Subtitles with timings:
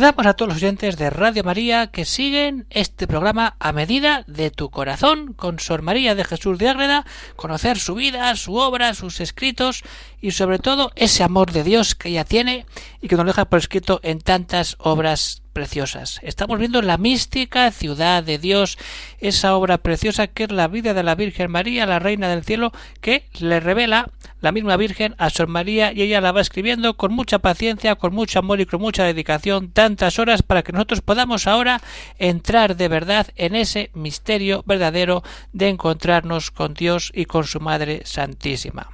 [0.00, 4.50] Saludamos a todos los oyentes de Radio María que siguen este programa a medida de
[4.50, 7.04] tu corazón con Sor María de Jesús de Ágreda,
[7.36, 9.82] conocer su vida, su obra, sus escritos
[10.18, 12.64] y sobre todo ese amor de Dios que ella tiene
[13.02, 16.20] y que nos deja por escrito en tantas obras preciosas.
[16.22, 18.78] Estamos viendo la mística ciudad de Dios,
[19.18, 22.72] esa obra preciosa que es la vida de la Virgen María, la Reina del Cielo,
[23.00, 27.12] que le revela la misma Virgen a Sor María y ella la va escribiendo con
[27.12, 31.46] mucha paciencia, con mucho amor y con mucha dedicación, tantas horas para que nosotros podamos
[31.46, 31.80] ahora
[32.18, 38.02] entrar de verdad en ese misterio verdadero de encontrarnos con Dios y con su Madre
[38.04, 38.88] Santísima.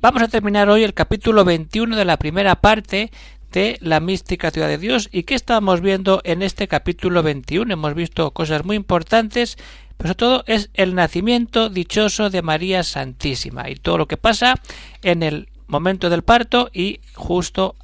[0.00, 3.12] Vamos a terminar hoy el capítulo 21 de la primera parte
[3.52, 5.08] de la mística ciudad de Dios.
[5.12, 7.72] ¿Y qué estamos viendo en este capítulo 21?
[7.72, 9.56] Hemos visto cosas muy importantes,
[9.96, 14.60] pero sobre todo es el nacimiento dichoso de María Santísima y todo lo que pasa
[15.02, 17.76] en el momento del parto y justo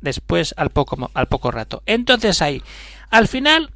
[0.00, 1.82] después al poco, al poco rato.
[1.86, 2.62] Entonces ahí,
[3.10, 3.72] al final,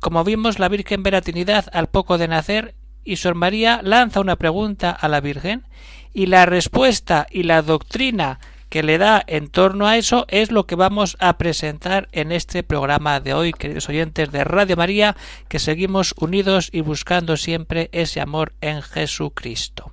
[0.00, 2.74] como vimos, la Virgen ve Trinidad al poco de nacer
[3.04, 5.64] y Sor María lanza una pregunta a la Virgen
[6.12, 10.66] y la respuesta y la doctrina que le da en torno a eso es lo
[10.66, 15.16] que vamos a presentar en este programa de hoy, queridos oyentes de Radio María,
[15.48, 19.92] que seguimos unidos y buscando siempre ese amor en Jesucristo.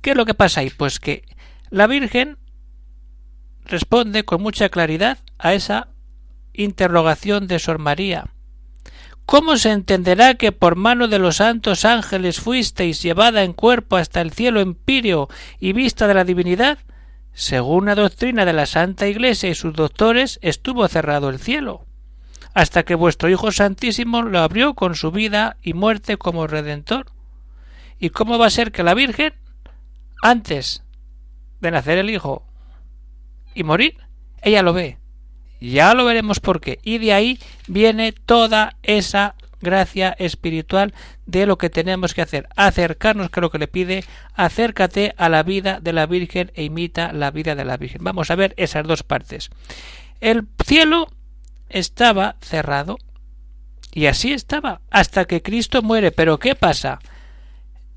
[0.00, 0.70] ¿Qué es lo que pasa ahí?
[0.70, 1.24] Pues que
[1.70, 2.36] la Virgen
[3.64, 5.88] responde con mucha claridad a esa
[6.52, 8.26] interrogación de Sor María.
[9.26, 14.20] ¿Cómo se entenderá que por mano de los santos ángeles fuisteis llevada en cuerpo hasta
[14.20, 16.78] el cielo empíreo y vista de la divinidad?
[17.34, 21.84] Según la doctrina de la Santa Iglesia y sus doctores, estuvo cerrado el cielo,
[22.54, 27.06] hasta que vuestro Hijo Santísimo lo abrió con su vida y muerte como Redentor.
[27.98, 29.34] ¿Y cómo va a ser que la Virgen,
[30.22, 30.84] antes
[31.60, 32.46] de nacer el Hijo
[33.52, 33.98] y morir,
[34.40, 34.98] ella lo ve?
[35.60, 36.78] Ya lo veremos por qué.
[36.84, 39.34] Y de ahí viene toda esa
[39.64, 40.94] gracia espiritual
[41.26, 44.04] de lo que tenemos que hacer, acercarnos que lo que le pide,
[44.34, 48.04] acércate a la vida de la Virgen e imita la vida de la Virgen.
[48.04, 49.50] Vamos a ver esas dos partes.
[50.20, 51.08] El cielo
[51.68, 52.98] estaba cerrado
[53.92, 56.12] y así estaba hasta que Cristo muere.
[56.12, 56.98] Pero ¿qué pasa?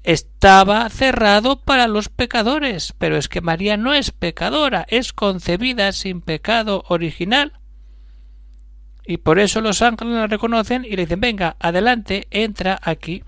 [0.04, 6.22] Estaba cerrado para los pecadores, pero es que María no es pecadora, es concebida sin
[6.22, 7.54] pecado original
[9.08, 13.24] y por eso los ángeles la reconocen y le dicen, venga, adelante, entra aquí.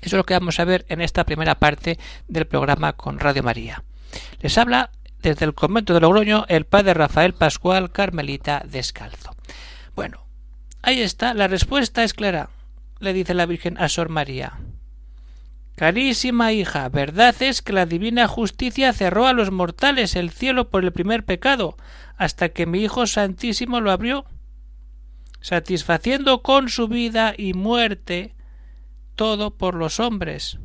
[0.00, 1.98] Eso es lo que vamos a ver en esta primera parte
[2.28, 3.82] del programa con Radio María.
[4.40, 4.90] Les habla
[5.20, 9.34] desde el convento de Logroño el padre Rafael Pascual Carmelita Descalzo.
[9.96, 10.24] Bueno,
[10.80, 12.50] ahí está, la respuesta es clara,
[13.00, 14.60] le dice la Virgen a Sor María.
[15.74, 20.84] Carísima hija, verdad es que la divina justicia cerró a los mortales el cielo por
[20.84, 21.76] el primer pecado,
[22.16, 24.24] hasta que mi Hijo Santísimo lo abrió
[25.46, 28.34] satisfaciendo con su vida y muerte
[29.14, 30.58] todo por los hombres.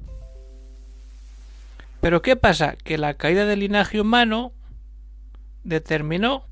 [1.99, 2.75] Pero ¿qué pasa?
[2.83, 4.53] Que la caída del linaje humano
[5.63, 6.47] determinó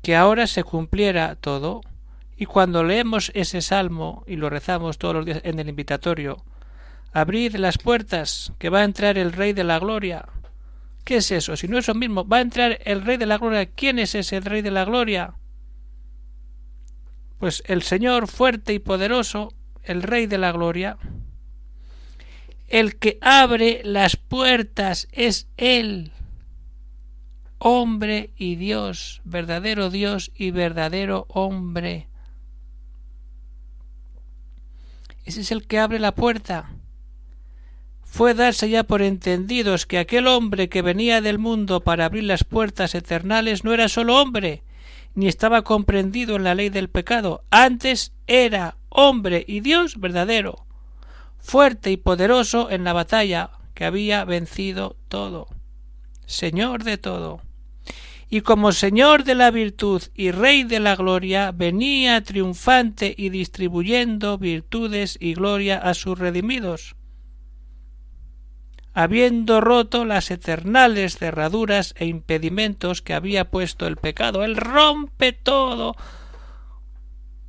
[0.00, 1.80] que ahora se cumpliera todo
[2.36, 6.44] y cuando leemos ese salmo y lo rezamos todos los días en el invitatorio,
[7.12, 10.28] abrid las puertas, que va a entrar el Rey de la Gloria.
[11.02, 11.56] ¿Qué es eso?
[11.56, 13.66] Si no es lo mismo, va a entrar el Rey de la Gloria.
[13.66, 15.34] ¿Quién es ese Rey de la Gloria?
[17.38, 19.52] Pues el Señor fuerte y poderoso,
[19.82, 20.98] el Rey de la Gloria,
[22.68, 26.10] el que abre las puertas es Él,
[27.58, 32.08] hombre y Dios, verdadero Dios y verdadero hombre.
[35.24, 36.70] Ese es el que abre la puerta.
[38.02, 42.42] Fue darse ya por entendidos que aquel hombre que venía del mundo para abrir las
[42.42, 44.63] puertas eternales no era solo hombre,
[45.14, 50.66] ni estaba comprendido en la ley del pecado, antes era hombre y Dios verdadero,
[51.38, 55.48] fuerte y poderoso en la batalla, que había vencido todo,
[56.26, 57.40] Señor de todo.
[58.30, 64.38] Y como Señor de la virtud y Rey de la gloria, venía triunfante y distribuyendo
[64.38, 66.96] virtudes y gloria a sus redimidos
[68.94, 74.44] habiendo roto las eternales cerraduras e impedimentos que había puesto el pecado.
[74.44, 75.96] Él rompe todo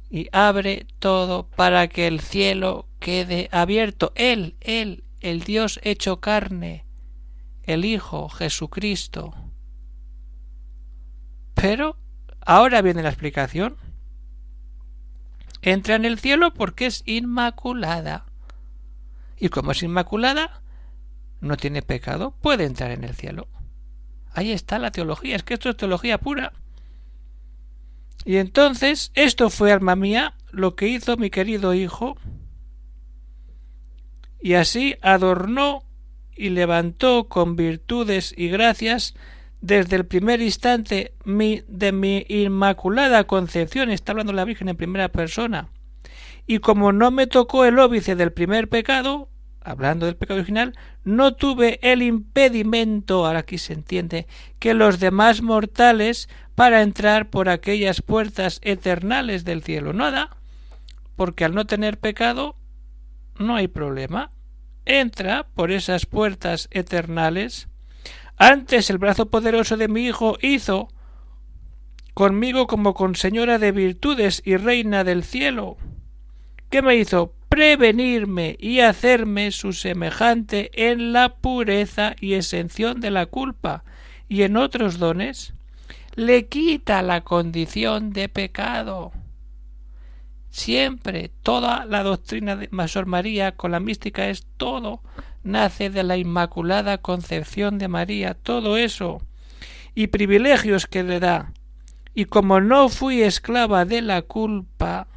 [0.09, 4.11] y abre todo para que el cielo quede abierto.
[4.15, 6.83] Él, Él, el Dios hecho carne,
[7.63, 9.35] el Hijo Jesucristo.
[11.53, 11.95] Pero
[12.41, 13.77] ahora viene la explicación.
[15.61, 18.25] Entra en el cielo porque es inmaculada.
[19.37, 20.61] Y como es inmaculada,
[21.45, 23.47] no tiene pecado, puede entrar en el cielo.
[24.33, 26.53] Ahí está la teología, es que esto es teología pura.
[28.25, 32.17] Y entonces, esto fue, alma mía, lo que hizo mi querido hijo,
[34.41, 35.83] y así adornó
[36.35, 39.15] y levantó con virtudes y gracias
[39.61, 45.69] desde el primer instante de mi inmaculada concepción, está hablando la Virgen en primera persona,
[46.45, 49.29] y como no me tocó el óbice del primer pecado,
[49.65, 54.27] hablando del pecado original, no tuve el impedimento, ahora aquí se entiende,
[54.59, 59.91] que los demás mortales para entrar por aquellas puertas eternales del cielo.
[59.91, 60.37] Nada,
[61.15, 62.55] porque al no tener pecado
[63.37, 64.31] no hay problema.
[64.85, 67.67] Entra por esas puertas eternales.
[68.37, 70.89] Antes el brazo poderoso de mi Hijo hizo
[72.13, 75.77] conmigo como con señora de virtudes y reina del cielo.
[76.69, 77.33] ¿Qué me hizo?
[77.55, 83.85] Prevenirme y hacerme su semejante en la pureza y exención de la culpa,
[84.27, 85.53] y en otros dones
[86.15, 89.13] le quita la condición de pecado.
[90.49, 95.01] Siempre toda la doctrina de Masor María con la mística es todo
[95.41, 99.21] nace de la inmaculada concepción de María, todo eso
[99.93, 101.53] y privilegios que le da.
[102.13, 105.07] Y como no fui esclava de la culpa,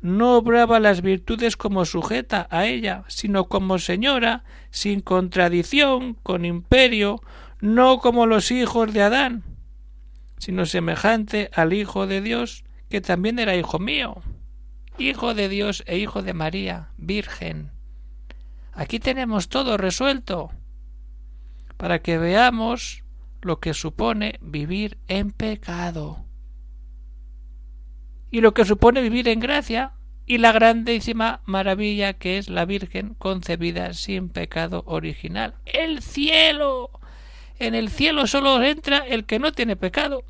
[0.00, 7.20] no obraba las virtudes como sujeta a ella, sino como señora, sin contradicción, con imperio,
[7.60, 9.44] no como los hijos de Adán,
[10.38, 14.22] sino semejante al Hijo de Dios, que también era hijo mío,
[14.98, 17.70] hijo de Dios e hijo de María, Virgen.
[18.72, 20.50] Aquí tenemos todo resuelto,
[21.76, 23.04] para que veamos
[23.42, 26.24] lo que supone vivir en pecado
[28.30, 29.92] y lo que supone vivir en gracia
[30.26, 35.54] y la grandísima maravilla que es la Virgen concebida sin pecado original.
[35.66, 36.90] El cielo.
[37.58, 40.24] En el cielo solo entra el que no tiene pecado.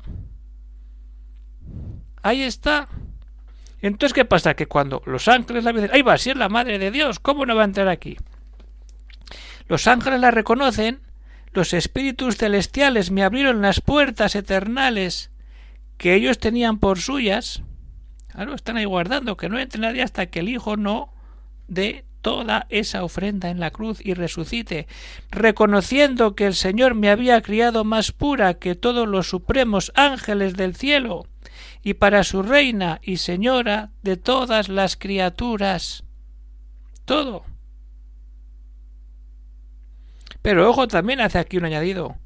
[2.23, 2.89] Ahí está.
[3.81, 4.53] Entonces, ¿qué pasa?
[4.53, 7.45] Que cuando los ángeles la dicen, ahí va, si es la madre de Dios, ¿cómo
[7.45, 8.17] no va a entrar aquí?
[9.67, 10.99] Los ángeles la reconocen,
[11.51, 15.31] los espíritus celestiales me abrieron las puertas eternales
[15.97, 17.63] que ellos tenían por suyas,
[18.55, 21.13] Están ahí guardando que no entre nadie hasta que el Hijo no
[21.67, 24.87] dé toda esa ofrenda en la cruz y resucite,
[25.31, 30.75] reconociendo que el Señor me había criado más pura que todos los supremos ángeles del
[30.75, 31.25] cielo,
[31.83, 36.03] y para su reina y señora de todas las criaturas.
[37.05, 37.43] Todo.
[40.41, 42.17] Pero ojo, también hace aquí un añadido.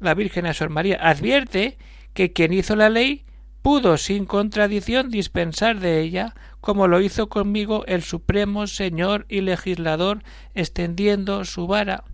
[0.00, 1.78] La Virgen a Sor María advierte
[2.12, 3.24] que quien hizo la ley
[3.64, 10.22] pudo sin contradicción dispensar de ella, como lo hizo conmigo el Supremo Señor y Legislador,
[10.52, 12.04] extendiendo su vara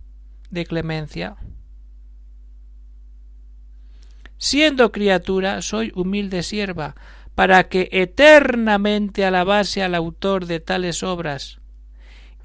[0.49, 1.35] de clemencia.
[4.37, 6.95] Siendo criatura, soy humilde sierva,
[7.35, 11.59] para que eternamente alabase al autor de tales obras.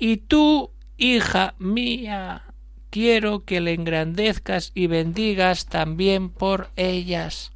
[0.01, 2.43] Y tú, hija mía,
[2.91, 7.53] quiero que le engrandezcas y bendigas también por ellas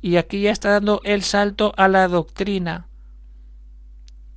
[0.00, 2.86] y aquí ya está dando el salto a la doctrina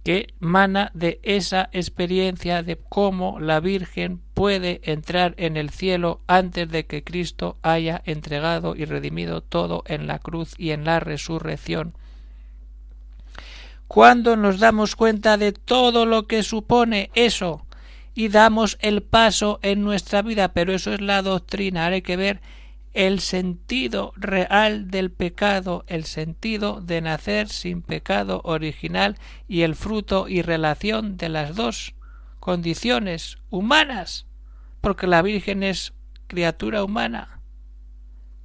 [0.03, 6.69] que mana de esa experiencia de cómo la Virgen puede entrar en el cielo antes
[6.69, 11.95] de que Cristo haya entregado y redimido todo en la cruz y en la resurrección.
[13.87, 17.65] Cuando nos damos cuenta de todo lo que supone eso
[18.13, 22.41] y damos el paso en nuestra vida, pero eso es la doctrina, hay que ver
[22.93, 30.27] el sentido real del pecado, el sentido de nacer sin pecado original y el fruto
[30.27, 31.95] y relación de las dos
[32.39, 34.27] condiciones humanas,
[34.81, 35.93] porque la Virgen es
[36.27, 37.39] criatura humana.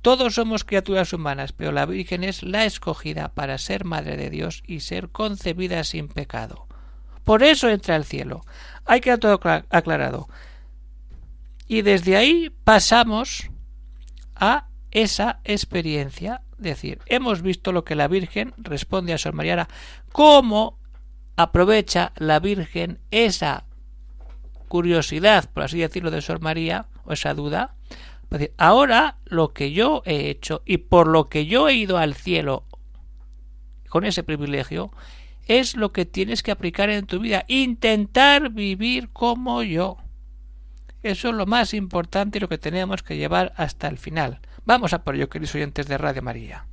[0.00, 4.62] Todos somos criaturas humanas, pero la Virgen es la escogida para ser Madre de Dios
[4.66, 6.66] y ser concebida sin pecado.
[7.24, 8.42] Por eso entra al cielo.
[8.86, 9.38] Hay que todo
[9.68, 10.28] aclarado.
[11.66, 13.50] Y desde ahí pasamos
[14.38, 16.42] a esa experiencia.
[16.58, 19.68] Es decir, hemos visto lo que la Virgen responde a Sor Mariana,
[20.12, 20.78] cómo
[21.36, 23.64] aprovecha la Virgen esa
[24.68, 27.74] curiosidad, por así decirlo, de Sor María, o esa duda.
[28.58, 32.64] ahora lo que yo he hecho y por lo que yo he ido al cielo,
[33.88, 34.90] con ese privilegio,
[35.46, 37.44] es lo que tienes que aplicar en tu vida.
[37.48, 39.96] Intentar vivir como yo.
[41.02, 44.40] Eso es lo más importante y lo que tenemos que llevar hasta el final.
[44.64, 46.66] Vamos a por ello, queridos oyentes de Radio María.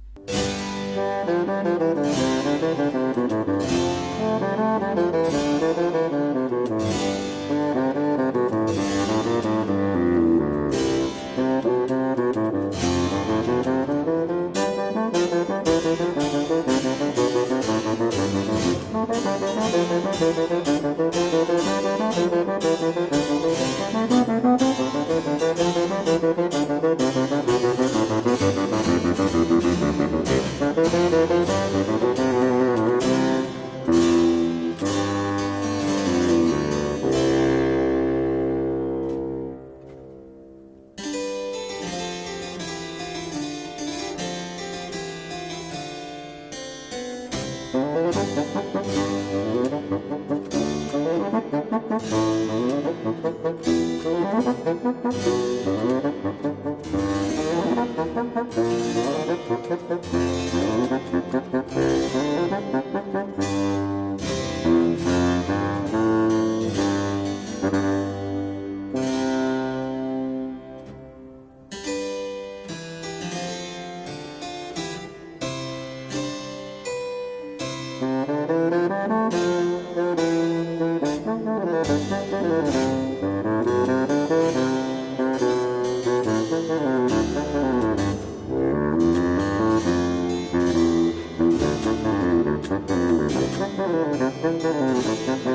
[94.65, 95.45] Thank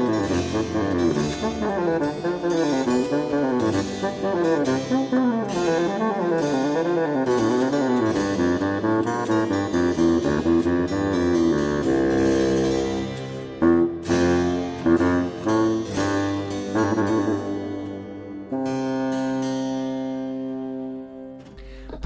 [8.17, 8.29] you.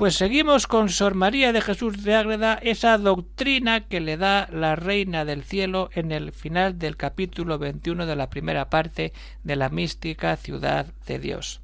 [0.05, 4.77] Pues seguimos con Sor María de Jesús de Ágreda, esa doctrina que le da la
[4.77, 9.71] Reina del Cielo en el final del capítulo 21 de la primera parte de la
[9.71, 11.63] mística ciudad de Dios.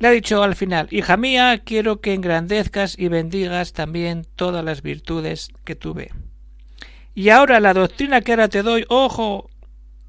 [0.00, 4.82] Le ha dicho al final, hija mía, quiero que engrandezcas y bendigas también todas las
[4.82, 6.10] virtudes que tuve.
[7.14, 9.48] Y ahora la doctrina que ahora te doy, ojo,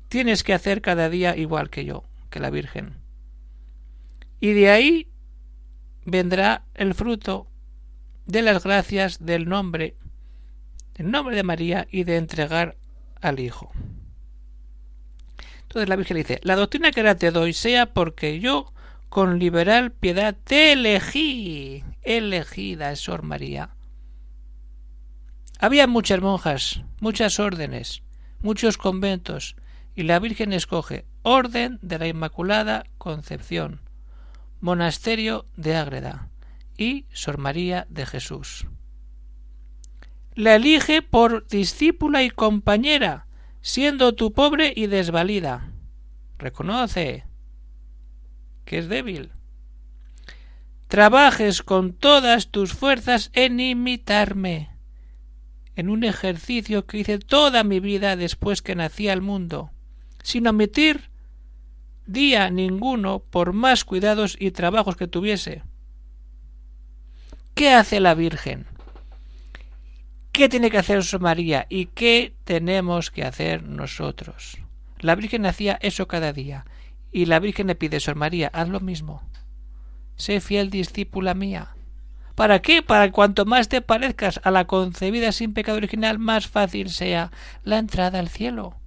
[0.10, 2.96] tienes que hacer cada día igual que yo, que la Virgen.
[4.40, 5.11] Y de ahí
[6.06, 7.48] vendrá el fruto
[8.26, 9.96] de las gracias del nombre,
[10.96, 12.78] el nombre de María y de entregar
[13.22, 13.72] al Hijo.
[15.64, 18.74] Entonces la Virgen dice, la doctrina que ahora te doy sea porque yo
[19.10, 23.70] con liberal piedad te elegí, elegida es Sor María.
[25.60, 28.04] Había muchas monjas, muchas órdenes,
[28.42, 29.56] muchos conventos,
[29.96, 33.82] y la Virgen escoge Orden de la Inmaculada Concepción,
[34.62, 36.30] Monasterio de Ágreda
[36.78, 38.68] y Sor María de Jesús.
[40.36, 43.26] La elige por discípula y compañera,
[43.62, 45.72] siendo tú pobre y desvalida.
[46.38, 47.26] Reconoce
[48.64, 49.32] que es débil.
[50.88, 54.78] Trabajes con todas tus fuerzas en imitarme,
[55.76, 59.72] en un ejercicio que hice toda mi vida después que nací al mundo,
[60.22, 61.11] sin omitir
[62.06, 65.64] día ninguno por más cuidados y trabajos que tuviese.
[67.54, 68.66] ¿Qué hace la Virgen?
[70.32, 74.58] ¿Qué tiene que hacer María y qué tenemos que hacer nosotros?
[75.00, 76.66] La Virgen hacía eso cada día
[77.12, 79.22] y la Virgen le pide, Sor María, haz lo mismo.
[80.16, 81.76] Sé fiel discípula mía.
[82.36, 82.82] ¿Para qué?
[82.82, 87.32] Para cuanto más te parezcas a la concebida sin pecado original, más fácil sea
[87.64, 88.81] la entrada al cielo.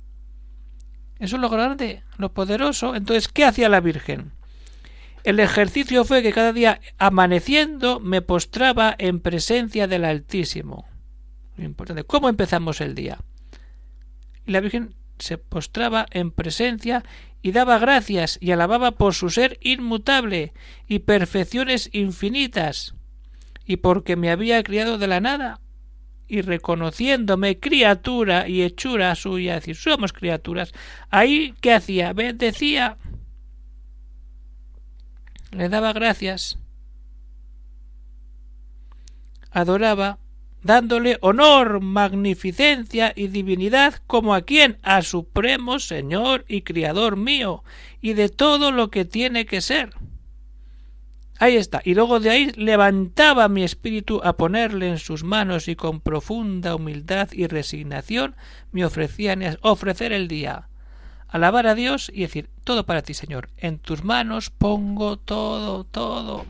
[1.18, 2.94] Eso es lo grande, lo poderoso.
[2.94, 4.32] Entonces, ¿qué hacía la Virgen?
[5.22, 10.86] El ejercicio fue que cada día amaneciendo me postraba en presencia del Altísimo.
[11.56, 12.04] Lo importante.
[12.04, 13.18] ¿Cómo empezamos el día?
[14.44, 17.04] Y la Virgen se postraba en presencia
[17.40, 20.52] y daba gracias y alababa por su ser inmutable
[20.88, 22.94] y perfecciones infinitas,
[23.66, 25.60] y porque me había criado de la nada,
[26.26, 30.72] y reconociéndome criatura y hechura suya, es decir, somos criaturas,
[31.10, 32.12] ahí ¿qué hacía?
[32.12, 32.96] Bendecía,
[35.52, 36.58] le daba gracias,
[39.50, 40.18] adoraba,
[40.62, 47.62] dándole honor, magnificencia y divinidad como a quien, a Supremo Señor y Criador mío,
[48.00, 49.90] y de todo lo que tiene que ser.
[51.38, 51.80] Ahí está.
[51.84, 56.76] Y luego de ahí levantaba mi espíritu a ponerle en sus manos y con profunda
[56.76, 58.36] humildad y resignación
[58.72, 60.68] me ofrecían ofrecer el día.
[61.28, 63.48] Alabar a Dios y decir, todo para ti, Señor.
[63.56, 66.46] En tus manos pongo todo, todo.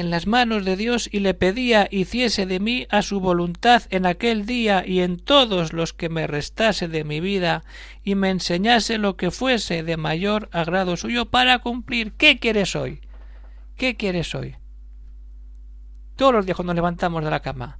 [0.00, 4.06] En las manos de Dios y le pedía hiciese de mí a su voluntad en
[4.06, 7.62] aquel día y en todos los que me restase de mi vida
[8.02, 12.12] y me enseñase lo que fuese de mayor agrado suyo para cumplir.
[12.12, 13.00] ¿Qué quieres hoy?
[13.76, 14.56] ¿Qué quieres hoy?
[16.16, 17.78] Todos los días cuando nos levantamos de la cama,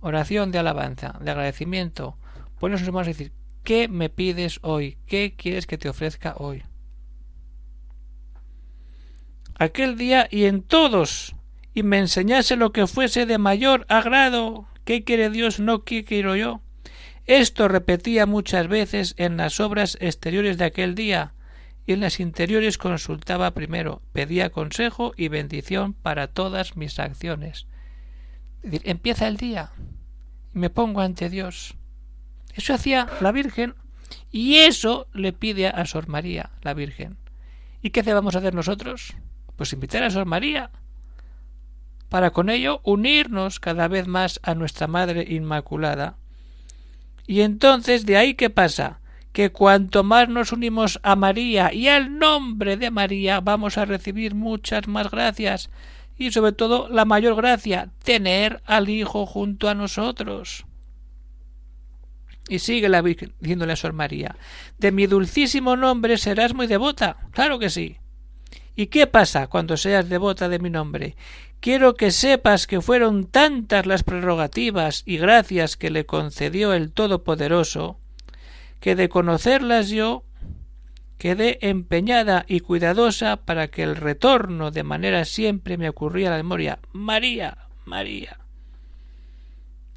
[0.00, 2.16] oración de alabanza, de agradecimiento,
[2.58, 3.32] ponernos en manos y decir,
[3.64, 4.98] ¿qué me pides hoy?
[5.06, 6.62] ¿Qué quieres que te ofrezca hoy?
[9.58, 11.34] Aquel día y en todos
[11.74, 14.66] y me enseñase lo que fuese de mayor agrado.
[14.84, 15.60] ¿Qué quiere Dios?
[15.60, 16.60] No qué quiero yo.
[17.26, 21.34] Esto repetía muchas veces en las obras exteriores de aquel día,
[21.86, 27.66] y en las interiores consultaba primero, pedía consejo y bendición para todas mis acciones.
[28.62, 29.72] Es decir, empieza el día
[30.54, 31.74] y me pongo ante Dios.
[32.54, 33.74] Eso hacía la Virgen
[34.30, 37.16] y eso le pide a Sor María, la Virgen.
[37.82, 39.14] ¿Y qué vamos a hacer nosotros?
[39.56, 40.70] Pues invitar a Sor María
[42.12, 46.16] para con ello unirnos cada vez más a nuestra Madre Inmaculada.
[47.26, 48.98] Y entonces de ahí qué pasa?
[49.32, 54.34] que cuanto más nos unimos a María y al nombre de María vamos a recibir
[54.34, 55.70] muchas más gracias
[56.18, 60.66] y sobre todo la mayor gracia, tener al Hijo junto a nosotros.
[62.46, 64.36] Y sigue la Virgen diciéndole a Sor María,
[64.76, 67.16] de mi dulcísimo nombre serás muy devota.
[67.30, 67.96] Claro que sí.
[68.76, 71.16] ¿Y qué pasa cuando seas devota de mi nombre?
[71.62, 78.00] Quiero que sepas que fueron tantas las prerrogativas y gracias que le concedió el Todopoderoso,
[78.80, 80.24] que de conocerlas yo
[81.18, 86.80] quedé empeñada y cuidadosa para que el retorno de manera siempre me ocurría la memoria.
[86.92, 88.41] María, María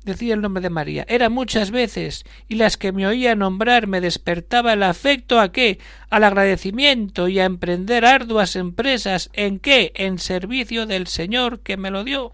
[0.06, 1.06] decía el nombre de María.
[1.10, 5.80] Era muchas veces, y las que me oía nombrar me despertaba el afecto a qué?
[6.10, 9.92] al agradecimiento y a emprender arduas empresas en qué?
[9.96, 12.34] en servicio del Señor que me lo dio.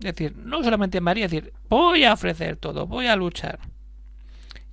[0.00, 3.60] Es decir, no solamente María, es decir, voy a ofrecer todo, voy a luchar.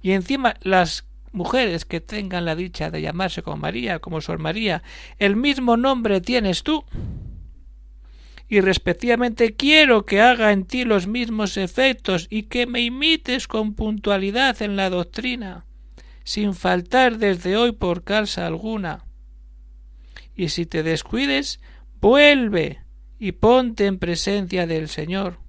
[0.01, 4.83] Y encima las mujeres que tengan la dicha de llamarse como María, como Sor María,
[5.19, 6.85] el mismo nombre tienes tú
[8.49, 13.73] y respectivamente quiero que haga en ti los mismos efectos y que me imites con
[13.73, 15.65] puntualidad en la doctrina,
[16.23, 19.03] sin faltar desde hoy por causa alguna.
[20.35, 21.59] Y si te descuides,
[21.99, 22.81] vuelve
[23.19, 25.39] y ponte en presencia del Señor.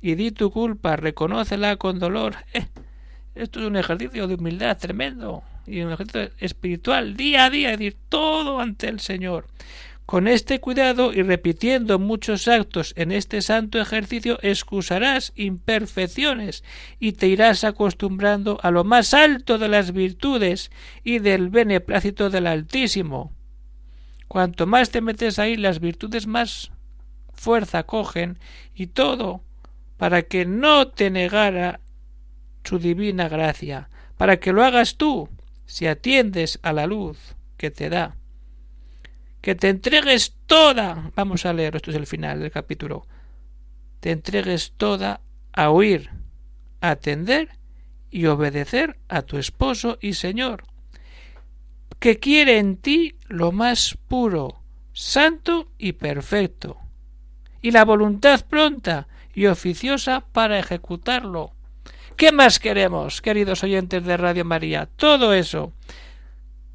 [0.00, 2.36] Y di tu culpa, reconócela con dolor.
[2.54, 7.70] Eh, esto es un ejercicio de humildad tremendo y un ejercicio espiritual día a día,
[7.70, 9.46] decir todo ante el Señor.
[10.08, 16.64] Con este cuidado y repitiendo muchos actos en este santo ejercicio excusarás imperfecciones
[16.98, 20.70] y te irás acostumbrando a lo más alto de las virtudes
[21.04, 23.34] y del beneplácito del Altísimo.
[24.28, 26.72] Cuanto más te metes ahí, las virtudes más
[27.34, 28.38] fuerza cogen
[28.74, 29.42] y todo
[29.98, 31.80] para que no te negara
[32.64, 35.28] su divina gracia, para que lo hagas tú,
[35.66, 37.18] si atiendes a la luz
[37.58, 38.17] que te da
[39.48, 43.06] que te entregues toda, vamos a leer, esto es el final del capítulo,
[43.98, 45.22] te entregues toda
[45.54, 46.10] a oír,
[46.82, 47.48] a atender
[48.10, 50.64] y obedecer a tu esposo y Señor,
[51.98, 54.60] que quiere en ti lo más puro,
[54.92, 56.76] santo y perfecto,
[57.62, 61.52] y la voluntad pronta y oficiosa para ejecutarlo.
[62.18, 64.90] ¿Qué más queremos, queridos oyentes de Radio María?
[64.96, 65.72] Todo eso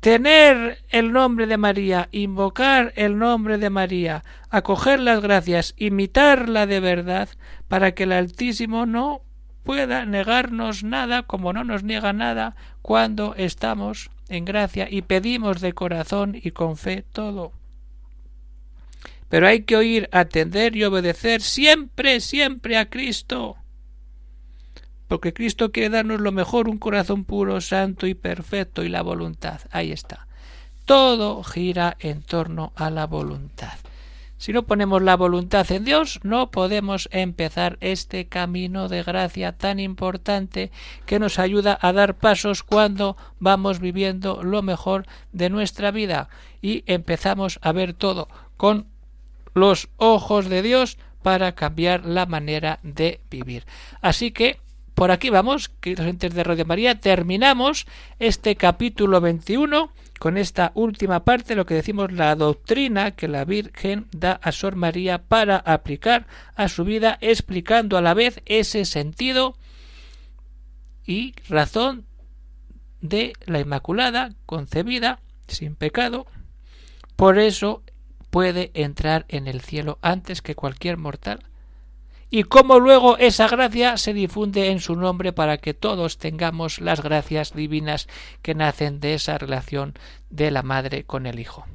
[0.03, 6.81] tener el nombre de María, invocar el nombre de María, acoger las gracias, imitarla de
[6.81, 7.29] verdad,
[7.69, 9.21] para que el Altísimo no
[9.63, 15.71] pueda negarnos nada como no nos niega nada cuando estamos en gracia y pedimos de
[15.71, 17.53] corazón y con fe todo.
[19.29, 23.55] Pero hay que oír, atender y obedecer siempre, siempre a Cristo
[25.13, 29.61] porque Cristo quiere darnos lo mejor, un corazón puro, santo y perfecto y la voluntad.
[29.69, 30.25] Ahí está.
[30.85, 33.73] Todo gira en torno a la voluntad.
[34.39, 39.79] Si no ponemos la voluntad en Dios, no podemos empezar este camino de gracia tan
[39.79, 40.71] importante
[41.05, 46.27] que nos ayuda a dar pasos cuando vamos viviendo lo mejor de nuestra vida
[46.59, 48.87] y empezamos a ver todo con
[49.53, 53.67] los ojos de Dios para cambiar la manera de vivir.
[54.01, 54.62] Así que
[54.95, 57.85] por aquí vamos, queridos oyentes de Radio María, terminamos
[58.19, 64.07] este capítulo 21 con esta última parte, lo que decimos la doctrina que la Virgen
[64.11, 69.57] da a Sor María para aplicar a su vida, explicando a la vez ese sentido
[71.05, 72.05] y razón
[73.01, 76.27] de la Inmaculada concebida sin pecado.
[77.15, 77.83] Por eso
[78.29, 81.43] puede entrar en el cielo antes que cualquier mortal
[82.35, 87.03] y cómo luego esa gracia se difunde en su nombre para que todos tengamos las
[87.03, 88.07] gracias divinas
[88.41, 89.93] que nacen de esa relación
[90.31, 91.67] de la madre con el hijo.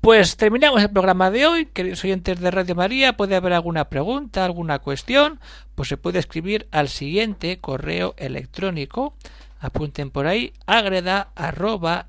[0.00, 4.44] Pues terminamos el programa de hoy, queridos oyentes de Radio María, puede haber alguna pregunta,
[4.44, 5.38] alguna cuestión,
[5.76, 9.14] pues se puede escribir al siguiente correo electrónico,
[9.60, 12.08] apunten por ahí, agreda arroba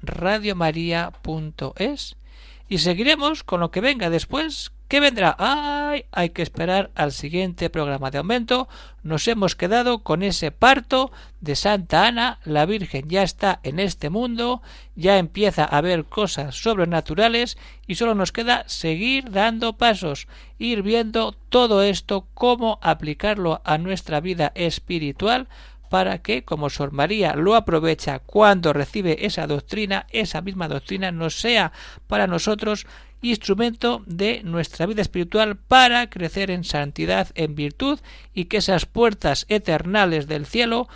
[2.68, 5.38] y seguiremos con lo que venga después ¿Qué vendrá?
[5.40, 6.04] ¡Ay!
[6.12, 8.12] Hay que esperar al siguiente programa.
[8.12, 8.68] De aumento
[9.04, 12.40] nos hemos quedado con ese parto de Santa Ana.
[12.44, 14.62] La Virgen ya está en este mundo,
[14.98, 20.28] ya empieza a ver cosas sobrenaturales y solo nos queda seguir dando pasos,
[20.60, 25.48] ir viendo todo esto, cómo aplicarlo a nuestra vida espiritual
[25.90, 31.40] para que, como Sor María lo aprovecha cuando recibe esa doctrina, esa misma doctrina nos
[31.40, 31.72] sea
[32.08, 32.88] para nosotros
[33.22, 38.00] instrumento de nuestra vida espiritual para crecer en santidad, en virtud
[38.34, 40.88] y que esas puertas eternales del cielo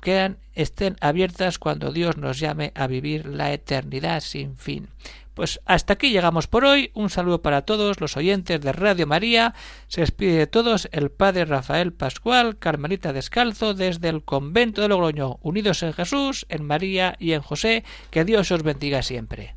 [0.00, 4.88] quedan, estén abiertas cuando Dios nos llame a vivir la eternidad sin fin.
[5.36, 6.90] Pues hasta aquí llegamos por hoy.
[6.94, 9.52] Un saludo para todos los oyentes de Radio María.
[9.86, 15.38] Se despide de todos el Padre Rafael Pascual, Carmelita Descalzo, desde el convento de Logroño,
[15.42, 17.84] unidos en Jesús, en María y en José.
[18.10, 19.56] Que Dios os bendiga siempre.